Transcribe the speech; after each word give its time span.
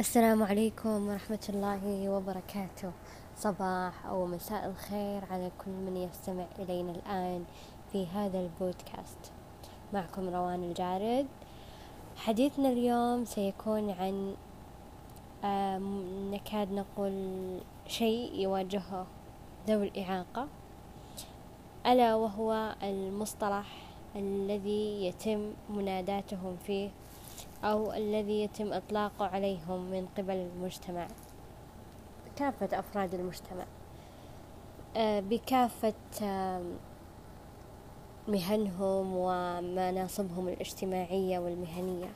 السلام 0.00 0.42
عليكم 0.42 1.08
ورحمة 1.08 1.46
الله 1.48 2.08
وبركاته. 2.10 2.90
صباح 3.36 4.06
أو 4.06 4.26
مساء 4.26 4.66
الخير 4.66 5.24
على 5.30 5.50
كل 5.64 5.70
من 5.70 5.96
يستمع 5.96 6.46
إلينا 6.58 6.92
الآن 6.92 7.44
في 7.92 8.06
هذا 8.06 8.40
البودكاست. 8.40 9.32
معكم 9.92 10.34
روان 10.34 10.64
الجارد. 10.64 11.26
حديثنا 12.16 12.68
اليوم 12.68 13.24
سيكون 13.24 13.90
عن 13.90 14.34
نكاد 16.34 16.72
نقول 16.72 17.14
شيء 17.86 18.34
يواجهه 18.34 19.06
ذوي 19.68 19.88
الإعاقة 19.88 20.48
ألا 21.86 22.14
وهو 22.14 22.74
المصطلح 22.82 23.66
الذي 24.16 25.06
يتم 25.06 25.52
مناداتهم 25.70 26.56
فيه 26.66 26.90
أو 27.64 27.92
الذي 27.92 28.42
يتم 28.42 28.72
إطلاقه 28.72 29.26
عليهم 29.26 29.90
من 29.90 30.06
قبل 30.18 30.34
المجتمع. 30.34 31.08
كافة 32.36 32.78
أفراد 32.78 33.14
المجتمع. 33.14 33.64
آه، 34.96 35.20
بكافة 35.20 35.94
مهنهم 38.28 39.12
ومناصبهم 39.16 40.48
الاجتماعية 40.48 41.38
والمهنية. 41.38 42.08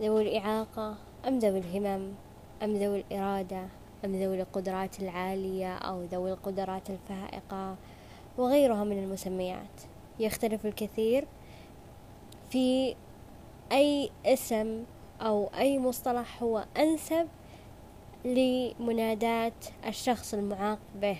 ذوي 0.00 0.22
الإعاقة 0.22 0.94
أم 1.28 1.38
ذوي 1.38 1.58
الهمم؟ 1.58 2.12
أم 2.62 2.74
ذوي 2.74 3.00
الإرادة؟ 3.00 3.68
أم 4.04 4.12
ذوي 4.12 4.40
القدرات 4.40 5.00
العالية 5.00 5.76
أو 5.76 6.02
ذوي 6.02 6.32
القدرات 6.32 6.90
الفائقة؟ 6.90 7.76
وغيرها 8.38 8.84
من 8.84 8.98
المسميات. 8.98 9.80
يختلف 10.20 10.66
الكثير 10.66 11.26
في 12.50 12.94
أي 13.72 14.10
اسم 14.26 14.84
أو 15.20 15.50
أي 15.58 15.78
مصطلح 15.78 16.42
هو 16.42 16.64
أنسب 16.76 17.28
لمناداة 18.24 19.52
الشخص 19.86 20.34
المعاق 20.34 20.78
به. 20.94 21.18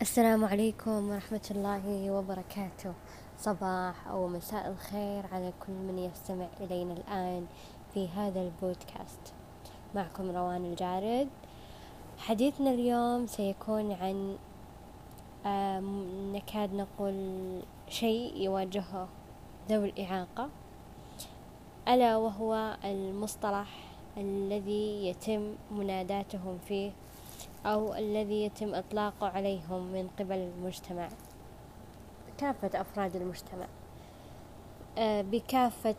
السلام 0.00 0.44
عليكم 0.44 1.10
ورحمة 1.10 1.48
الله 1.50 2.10
وبركاته. 2.10 2.92
صباح 3.38 4.08
أو 4.08 4.28
مساء 4.28 4.68
الخير 4.68 5.26
على 5.32 5.52
كل 5.66 5.72
من 5.72 5.98
يستمع 5.98 6.46
إلينا 6.60 6.92
الآن 6.92 7.46
في 7.94 8.08
هذا 8.08 8.40
البودكاست. 8.42 9.34
معكم 9.94 10.30
روان 10.30 10.64
الجارد. 10.64 11.28
حديثنا 12.18 12.70
اليوم 12.70 13.26
سيكون 13.26 13.92
عن 13.92 14.38
نكاد 16.32 16.74
نقول 16.74 17.14
شيء 17.88 18.36
يواجهه 18.36 19.08
ذوي 19.68 19.88
الإعاقة 19.88 20.48
ألا 21.88 22.16
وهو 22.16 22.76
المصطلح 22.84 23.68
الذي 24.16 25.08
يتم 25.08 25.54
مناداتهم 25.70 26.58
فيه 26.68 26.92
أو 27.66 27.94
الذي 27.94 28.44
يتم 28.44 28.74
إطلاقه 28.74 29.26
عليهم 29.26 29.92
من 29.92 30.08
قبل 30.18 30.36
المجتمع. 30.36 31.08
كافة 32.38 32.80
أفراد 32.80 33.16
المجتمع. 33.16 33.66
آه، 34.98 35.22
بكافة 35.22 35.94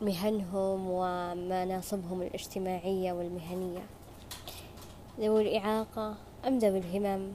مهنهم 0.00 0.90
ومناصبهم 0.90 2.22
الاجتماعية 2.22 3.12
والمهنية. 3.12 3.82
ذوي 5.20 5.42
الإعاقة 5.42 6.14
أم 6.46 6.58
ذوي 6.58 6.78
الهمم؟ 6.78 7.32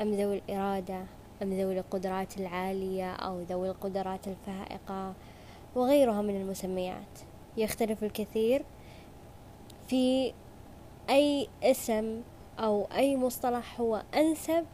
أم 0.00 0.14
ذوي 0.14 0.38
الإرادة؟ 0.38 1.04
أم 1.42 1.52
ذوي 1.52 1.78
القدرات 1.78 2.36
العالية 2.36 3.12
أو 3.12 3.40
ذوي 3.40 3.68
القدرات 3.68 4.28
الفائقة؟ 4.28 5.14
وغيرها 5.74 6.22
من 6.22 6.36
المسميات. 6.36 7.18
يختلف 7.56 8.04
الكثير 8.04 8.64
في 9.88 10.32
أي 11.10 11.48
اسم 11.62 12.20
أو 12.58 12.88
أي 12.96 13.16
مصطلح 13.16 13.80
هو 13.80 14.02
أنسب 14.14 14.64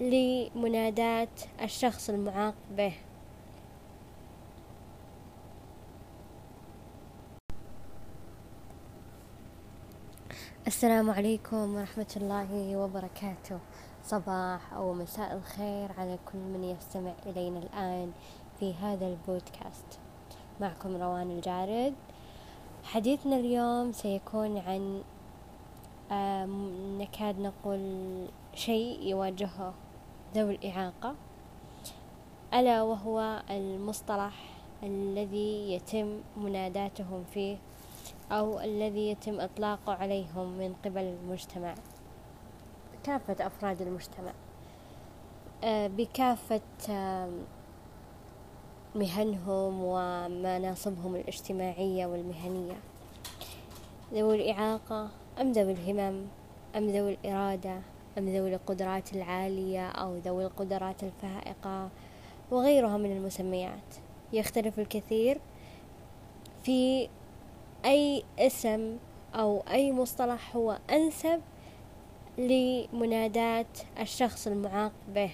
لمناداة 0.00 1.28
الشخص 1.62 2.10
المعاق 2.10 2.54
به. 2.76 2.92
السلام 10.66 11.10
عليكم 11.10 11.74
ورحمة 11.74 12.12
الله 12.16 12.76
وبركاته. 12.76 13.58
صباح 14.04 14.72
أو 14.72 14.92
مساء 14.92 15.36
الخير 15.36 15.92
على 15.98 16.18
كل 16.32 16.38
من 16.38 16.64
يستمع 16.64 17.12
إلينا 17.26 17.58
الآن 17.58 18.12
في 18.60 18.74
هذا 18.74 19.06
البودكاست. 19.06 19.98
معكم 20.60 20.96
روان 20.96 21.30
الجارد. 21.30 21.94
حديثنا 22.84 23.36
اليوم 23.36 23.92
سيكون 23.92 24.58
عن 24.58 25.02
نكاد 26.98 27.40
نقول 27.40 27.80
شيء 28.54 29.02
يواجهه 29.02 29.74
ذوي 30.34 30.54
الإعاقة 30.54 31.14
ألا 32.54 32.82
وهو 32.82 33.42
المصطلح 33.50 34.34
الذي 34.82 35.72
يتم 35.72 36.20
مناداتهم 36.36 37.24
فيه 37.34 37.56
أو 38.32 38.60
الذي 38.60 39.10
يتم 39.10 39.40
إطلاقه 39.40 39.92
عليهم 39.92 40.58
من 40.58 40.74
قبل 40.84 41.02
المجتمع. 41.02 41.74
كافة 43.04 43.46
أفراد 43.46 43.82
المجتمع. 43.82 44.32
آه، 45.64 45.86
بكافة 45.86 46.60
مهنهم 48.94 49.80
ومناصبهم 49.82 51.16
الاجتماعية 51.16 52.06
والمهنية. 52.06 52.76
ذوي 54.14 54.36
الإعاقة 54.36 55.08
أم 55.40 55.52
ذوي 55.52 55.72
الهمم؟ 55.72 56.26
أم 56.76 56.86
ذوي 56.86 57.14
الإرادة؟ 57.14 57.80
أم 58.18 58.28
ذوي 58.28 58.54
القدرات 58.54 59.12
العالية 59.12 59.88
أو 59.88 60.16
ذوي 60.16 60.44
القدرات 60.44 61.02
الفائقة؟ 61.04 61.88
وغيرها 62.50 62.96
من 62.96 63.16
المسميات. 63.16 63.94
يختلف 64.32 64.78
الكثير 64.78 65.40
في 66.62 67.08
أي 67.86 68.24
اسم 68.38 68.96
أو 69.34 69.62
أي 69.70 69.92
مصطلح 69.92 70.56
هو 70.56 70.78
أنسب 70.90 71.40
لمناداة 72.38 73.66
الشخص 74.00 74.46
المعاق 74.46 74.92
به. 75.14 75.30